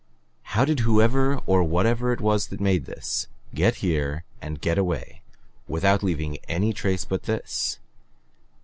"How 0.57 0.65
did 0.65 0.79
whoever 0.79 1.37
or 1.45 1.61
whatever 1.63 2.11
it 2.11 2.21
was 2.21 2.47
that 2.47 2.59
made 2.59 2.85
this, 2.85 3.27
get 3.53 3.75
here 3.85 4.23
and 4.41 4.59
get 4.59 4.79
away 4.79 5.21
without 5.67 6.01
leaving 6.01 6.37
any 6.49 6.73
trace 6.73 7.05
but 7.05 7.25
this? 7.25 7.77